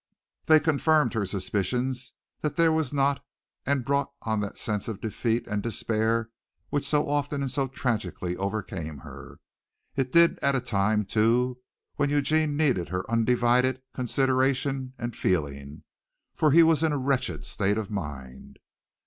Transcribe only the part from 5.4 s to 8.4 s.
and despair which so often and so tragically